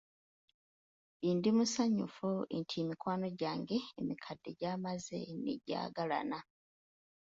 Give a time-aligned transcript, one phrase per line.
[1.33, 6.39] Ndi musanyufu nti mikwano gyange emikadde gyamaze ne gyagalana.